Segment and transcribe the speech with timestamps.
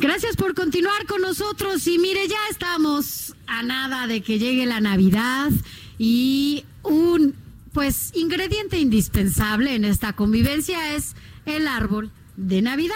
[0.00, 1.84] Gracias por continuar con nosotros.
[1.88, 5.50] Y mire, ya estamos a nada de que llegue la Navidad
[5.98, 7.34] y un
[7.72, 11.16] pues ingrediente indispensable en esta convivencia es
[11.46, 12.94] el árbol de Navidad.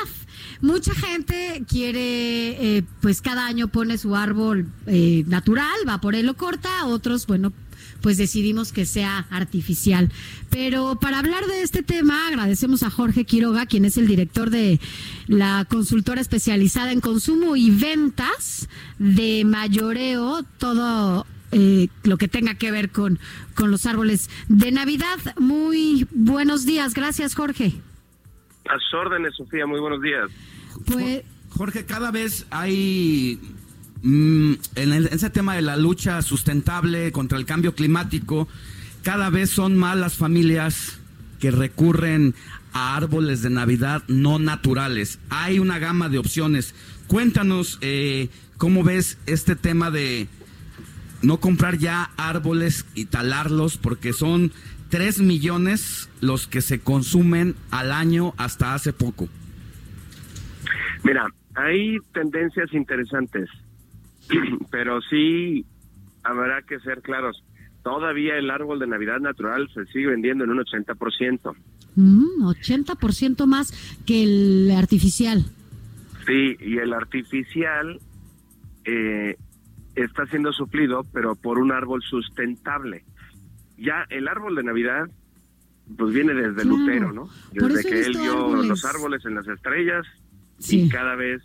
[0.61, 6.27] Mucha gente quiere, eh, pues cada año pone su árbol eh, natural, va por él
[6.27, 7.53] lo corta, otros, bueno,
[8.03, 10.11] pues decidimos que sea artificial.
[10.51, 14.81] Pero para hablar de este tema, agradecemos a Jorge Quiroga, quien es el director de
[15.27, 22.71] la consultora especializada en consumo y ventas de mayoreo, todo eh, lo que tenga que
[22.71, 23.19] ver con,
[23.55, 25.19] con los árboles de Navidad.
[25.39, 27.73] Muy buenos días, gracias Jorge.
[28.69, 30.31] A sus órdenes, Sofía, muy buenos días.
[30.87, 33.39] Pues, Jorge, cada vez hay
[34.03, 38.49] Mm, en, ese tema de la lucha sustentable contra el cambio climático,
[39.03, 40.99] cada vez son más las familias
[41.39, 42.35] que recurren
[42.73, 45.19] a árboles de Navidad no naturales.
[45.31, 46.75] Hay una gama de opciones.
[47.07, 48.29] Cuéntanos eh,
[48.59, 50.29] cómo ves este tema de
[51.23, 54.53] no comprar ya árboles y talarlos, porque son
[54.89, 59.29] 3 millones los que se consumen al año hasta hace poco.
[61.05, 63.49] Mira, hay tendencias interesantes.
[64.71, 65.65] pero sí
[66.23, 67.43] habrá que ser claros.
[67.83, 71.55] Todavía el árbol de Navidad natural se sigue vendiendo en un 80%.
[71.97, 73.73] Mm, 80% más
[74.07, 75.45] que el artificial.
[76.27, 77.99] Sí, y el artificial
[78.85, 79.37] eh,
[79.97, 83.05] está siendo suplido, pero por un árbol sustentable.
[83.77, 85.11] Ya el árbol de Navidad,
[85.97, 87.29] pues viene desde Lutero, ¿no?
[87.53, 90.07] Desde que él vio los árboles en las estrellas
[90.69, 91.43] y cada vez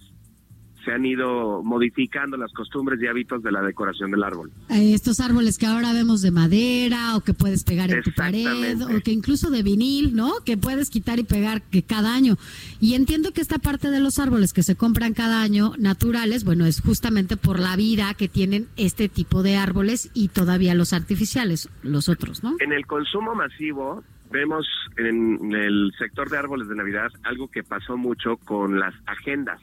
[0.87, 4.51] se han ido modificando las costumbres y hábitos de la decoración del árbol.
[4.69, 8.81] Eh, estos árboles que ahora vemos de madera o que puedes pegar en tu pared
[8.81, 10.35] o que incluso de vinil, ¿no?
[10.45, 12.37] Que puedes quitar y pegar que cada año.
[12.79, 16.65] Y entiendo que esta parte de los árboles que se compran cada año naturales, bueno,
[16.65, 21.69] es justamente por la vida que tienen este tipo de árboles y todavía los artificiales,
[21.83, 22.55] los otros, ¿no?
[22.61, 24.65] En el consumo masivo vemos
[24.95, 29.59] en el sector de árboles de Navidad algo que pasó mucho con las agendas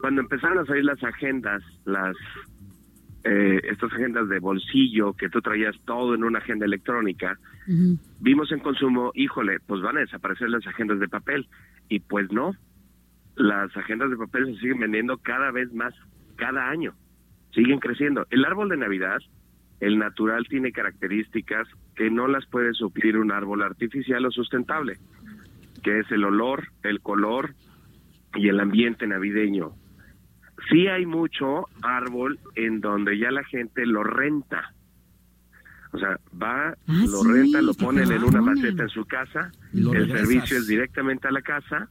[0.00, 2.16] cuando empezaron a salir las agendas, las
[3.24, 7.38] eh, estas agendas de bolsillo que tú traías todo en una agenda electrónica,
[8.20, 11.48] vimos en consumo, híjole, pues van a desaparecer las agendas de papel.
[11.88, 12.52] Y pues no,
[13.34, 15.94] las agendas de papel se siguen vendiendo cada vez más,
[16.36, 16.94] cada año,
[17.52, 18.26] siguen creciendo.
[18.30, 19.18] El árbol de Navidad,
[19.80, 21.66] el natural, tiene características
[21.96, 24.96] que no las puede suplir un árbol artificial o sustentable,
[25.82, 27.54] que es el olor, el color
[28.36, 29.72] y el ambiente navideño
[30.70, 34.74] Sí hay mucho árbol en donde ya la gente lo renta.
[35.92, 40.10] O sea, va, ah, lo renta, lo ponen en una maceta en su casa, el
[40.10, 41.88] servicio es directamente a la casa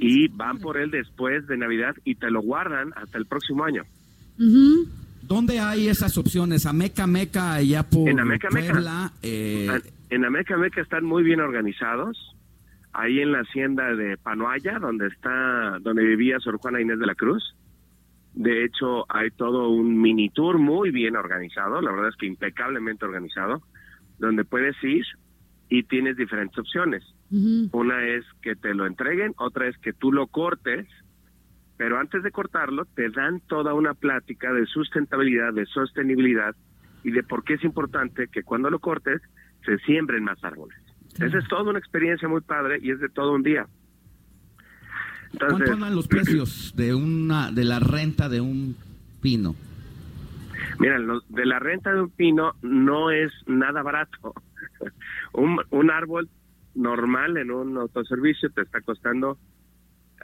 [0.00, 3.84] y van por él después de Navidad y te lo guardan hasta el próximo año.
[5.22, 6.66] ¿Dónde hay esas opciones?
[6.66, 9.12] ¿Ameca Meca allá por en Ameca Puebla?
[9.22, 9.80] Eh...
[10.10, 12.36] En Ameca Meca están muy bien organizados.
[12.92, 17.14] Ahí en la hacienda de Panoaya, donde está, donde vivía Sor Juana Inés de la
[17.14, 17.54] Cruz.
[18.34, 23.04] De hecho, hay todo un mini tour muy bien organizado, la verdad es que impecablemente
[23.04, 23.62] organizado,
[24.18, 25.04] donde puedes ir
[25.68, 27.02] y tienes diferentes opciones.
[27.72, 30.86] Una es que te lo entreguen, otra es que tú lo cortes,
[31.78, 36.54] pero antes de cortarlo te dan toda una plática de sustentabilidad, de sostenibilidad
[37.04, 39.20] y de por qué es importante que cuando lo cortes
[39.64, 40.78] se siembren más árboles.
[41.18, 43.66] Esa es toda una experiencia muy padre y es de todo un día.
[45.38, 48.76] ¿Cuánto andan los precios de una de la renta de un
[49.20, 49.54] pino?
[50.78, 50.98] Mira,
[51.28, 54.34] de la renta de un pino no es nada barato.
[55.32, 56.28] un, un árbol
[56.74, 59.38] normal en un autoservicio te está costando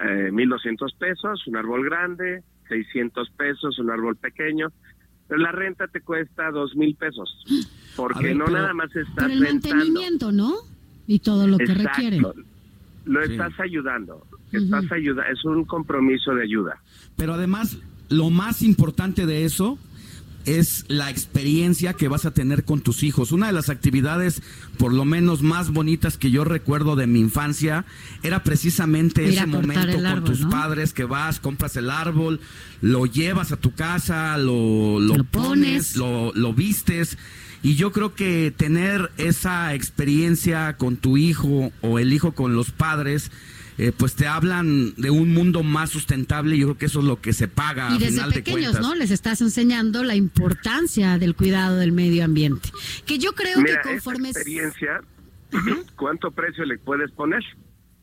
[0.00, 4.69] eh, 1.200 pesos, un árbol grande, 600 pesos, un árbol pequeño,
[5.27, 7.44] pero la renta te cuesta 2.000 pesos,
[7.97, 10.55] porque no nada más estás el mantenimiento, ¿no?
[11.06, 12.21] Y todo lo que requiere.
[13.05, 14.27] Lo estás ayudando.
[14.53, 16.81] Estás es un compromiso de ayuda.
[17.17, 17.79] Pero además,
[18.09, 19.79] lo más importante de eso
[20.47, 23.33] es la experiencia que vas a tener con tus hijos.
[23.33, 24.43] Una de las actividades,
[24.79, 27.85] por lo menos más bonitas que yo recuerdo de mi infancia,
[28.23, 32.41] era precisamente ese momento con tus padres que vas, compras el árbol,
[32.81, 37.19] lo llevas a tu casa, lo, lo, pones, lo, lo vistes.
[37.62, 42.70] Y yo creo que tener esa experiencia con tu hijo o el hijo con los
[42.70, 43.31] padres,
[43.78, 47.05] eh, pues te hablan de un mundo más sustentable y yo creo que eso es
[47.05, 47.94] lo que se paga.
[47.94, 48.94] Y desde pequeños, ¿no?
[48.94, 52.70] Les estás enseñando la importancia del cuidado del medio ambiente.
[53.06, 54.31] Que yo creo que conforme...
[54.31, 55.00] experiencia,
[55.96, 57.43] ¿cuánto precio le puedes poner?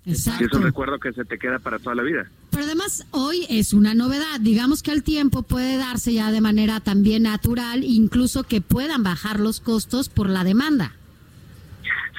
[0.06, 0.46] Exacto.
[0.46, 2.30] es un recuerdo que se te queda para toda la vida.
[2.56, 4.40] Pero además hoy es una novedad.
[4.40, 9.42] Digamos que el tiempo puede darse ya de manera también natural, incluso que puedan bajar
[9.42, 10.94] los costos por la demanda.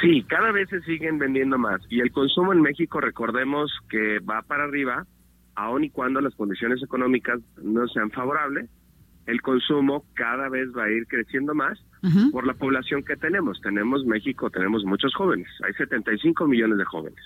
[0.02, 4.42] Sí, cada vez se siguen vendiendo más y el consumo en México, recordemos que va
[4.42, 5.06] para arriba,
[5.54, 8.68] aun y cuando las condiciones económicas no sean favorables,
[9.24, 11.82] el consumo cada vez va a ir creciendo más
[12.30, 13.58] por la población que tenemos.
[13.62, 17.24] Tenemos México, tenemos muchos jóvenes, hay 75 millones de jóvenes.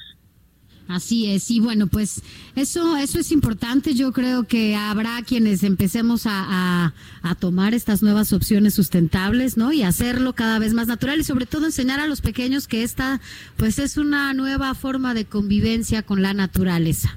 [0.90, 2.20] Así es, y bueno, pues
[2.56, 3.94] eso, eso es importante.
[3.94, 6.92] Yo creo que habrá quienes empecemos a,
[7.22, 9.72] a, tomar estas nuevas opciones sustentables, ¿no?
[9.72, 13.20] Y hacerlo cada vez más natural y sobre todo enseñar a los pequeños que esta,
[13.56, 17.16] pues es una nueva forma de convivencia con la naturaleza.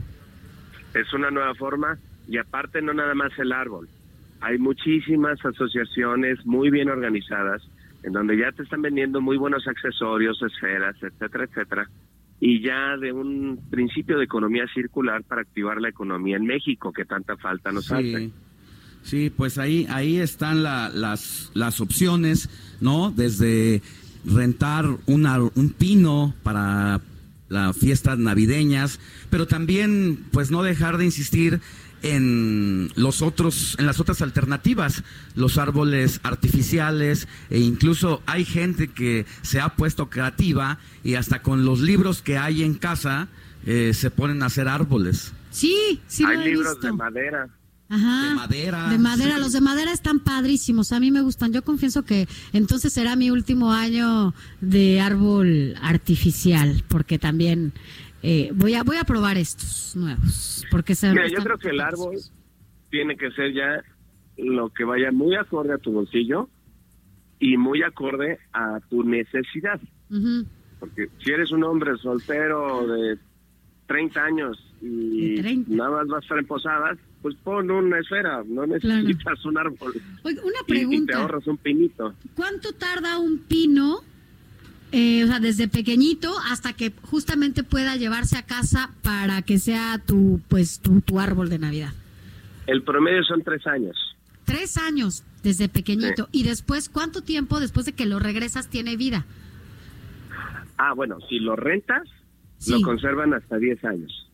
[0.93, 1.97] Es una nueva forma
[2.27, 3.89] y aparte no nada más el árbol.
[4.41, 7.63] Hay muchísimas asociaciones muy bien organizadas
[8.03, 11.89] en donde ya te están vendiendo muy buenos accesorios, esferas, etcétera, etcétera
[12.45, 17.05] y ya de un principio de economía circular para activar la economía en México que
[17.05, 18.31] tanta falta nos hace.
[19.01, 22.49] Sí, pues ahí ahí están las las opciones,
[22.81, 23.11] ¿no?
[23.11, 23.81] Desde
[24.25, 26.99] rentar una, un pino para
[27.47, 28.99] las fiestas navideñas,
[29.29, 31.61] pero también pues no dejar de insistir
[32.03, 35.03] en los otros en las otras alternativas
[35.35, 41.65] los árboles artificiales e incluso hay gente que se ha puesto creativa y hasta con
[41.65, 43.29] los libros que hay en casa
[43.65, 47.50] eh, se ponen a hacer árboles sí sí hay libros de madera
[47.89, 48.89] Ajá, de madera.
[48.89, 51.53] De madera, los de madera están padrísimos, a mí me gustan.
[51.53, 57.73] Yo confieso que entonces será mi último año de árbol artificial, porque también
[58.23, 62.15] eh, voy a voy a probar estos nuevos porque Mira, yo creo que el árbol
[62.89, 63.83] tiene que ser ya
[64.37, 66.49] lo que vaya muy acorde a tu bolsillo
[67.39, 69.79] y muy acorde a tu necesidad
[70.79, 73.17] porque si eres un hombre soltero de
[73.87, 75.35] 30 años y
[75.67, 79.93] nada más vas a estar en posadas pues pon una esfera, no necesitas un árbol.
[80.23, 81.03] una pregunta.
[81.03, 82.13] y te ahorras un pinito.
[82.35, 84.01] ¿Cuánto tarda un pino
[84.95, 89.99] eh, o sea, desde pequeñito hasta que justamente pueda llevarse a casa para que sea
[90.05, 91.93] tu, pues, tu, tu árbol de Navidad.
[92.67, 93.97] El promedio son tres años.
[94.45, 96.29] Tres años desde pequeñito.
[96.31, 99.25] Y después, ¿cuánto tiempo después de que lo regresas tiene vida?
[100.77, 102.03] Ah, bueno, si lo rentas,
[102.67, 104.29] lo conservan hasta diez años.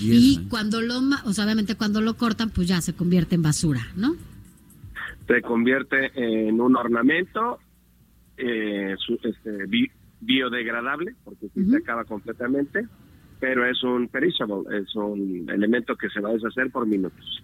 [0.00, 3.88] Y cuando lo, o sea, obviamente cuando lo cortan, pues ya se convierte en basura,
[3.96, 4.14] ¿no?
[5.26, 7.58] Se convierte en un ornamento
[8.38, 9.50] eh, este,
[10.20, 12.86] biodegradable, porque se acaba completamente,
[13.40, 17.42] pero es un perishable, es un elemento que se va a deshacer por minutos.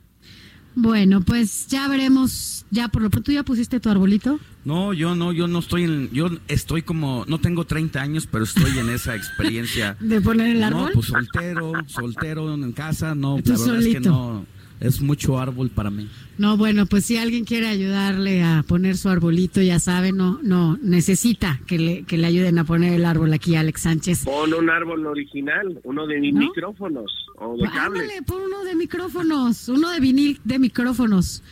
[0.77, 2.67] Bueno, pues ya veremos.
[2.71, 4.41] Ya por lo pronto ya pusiste tu arbolito.
[4.65, 8.45] No, yo no, yo no estoy en, yo estoy como, no tengo 30 años, pero
[8.45, 9.97] estoy en esa experiencia.
[10.01, 10.87] ¿De poner el árbol?
[10.87, 14.47] No, pues soltero, soltero en casa, no, la verdad es que no,
[14.81, 16.09] es mucho árbol para mí.
[16.37, 20.79] No, bueno, pues si alguien quiere ayudarle a poner su arbolito, ya sabe, no, no,
[20.83, 24.25] necesita que le, que le ayuden a poner el árbol aquí, Alex Sánchez.
[24.25, 28.11] Pon un árbol original, uno de micrófonos o de cables.
[28.27, 31.43] pon uno de micrófonos, uno de vinil de micrófonos.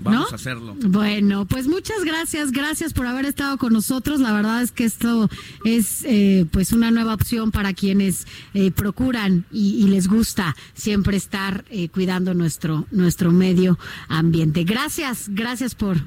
[0.00, 0.76] Vamos a hacerlo.
[0.80, 4.20] Bueno, pues muchas gracias, gracias por haber estado con nosotros.
[4.20, 5.28] La verdad es que esto
[5.64, 11.64] es eh, pues una nueva opción para quienes eh, procuran y, les gusta siempre estar
[11.70, 14.64] eh, cuidando nuestro nuestro medio ambiente.
[14.64, 15.98] Gracias, gracias por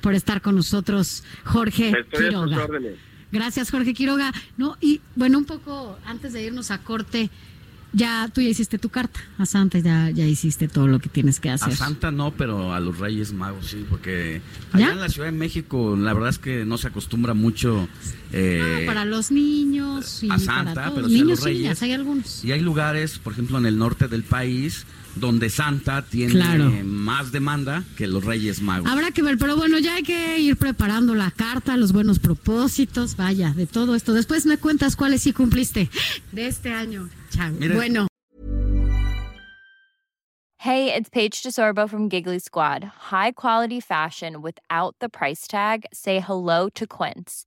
[0.00, 2.66] por estar con nosotros, Jorge Quiroga.
[3.30, 4.32] Gracias, Jorge Quiroga.
[4.56, 7.30] No y bueno, un poco antes de irnos a corte.
[7.92, 11.40] Ya tú ya hiciste tu carta a Santa, ya, ya hiciste todo lo que tienes
[11.40, 11.72] que hacer.
[11.72, 14.40] A Santa no, pero a los Reyes Magos sí, porque
[14.72, 17.88] allá en la Ciudad de México la verdad es que no se acostumbra mucho.
[18.32, 19.71] Eh, para los niños
[20.22, 21.82] y a Santa, pero sí a los Reyes.
[21.82, 22.44] hay algunos.
[22.44, 27.84] Y hay lugares, por ejemplo, en el norte del país donde Santa tiene más demanda
[27.96, 28.90] que los Reyes Magos.
[28.90, 33.16] Habrá que ver, pero bueno, ya hay que ir preparando la carta, los buenos propósitos,
[33.16, 34.14] vaya, de todo esto.
[34.14, 35.90] Después me cuentas cuáles sí cumpliste
[36.32, 37.08] de este año.
[37.74, 38.06] Bueno.
[40.64, 42.84] Hey, it's Paige DeSorbo from Giggly Squad.
[43.10, 45.86] High quality fashion without the price tag.
[45.92, 47.46] Say hello to Quince.